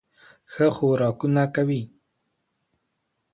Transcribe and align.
ښه 0.53 0.67
خوراکونه 0.75 1.43
کوي 1.55 1.81